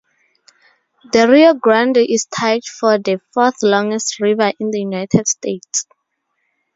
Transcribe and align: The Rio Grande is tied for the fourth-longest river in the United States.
The 1.13 1.27
Rio 1.27 1.53
Grande 1.53 1.97
is 1.97 2.25
tied 2.25 2.65
for 2.65 2.97
the 2.97 3.21
fourth-longest 3.35 4.19
river 4.19 4.51
in 4.59 4.71
the 4.71 4.79
United 4.79 5.27
States. 5.27 5.85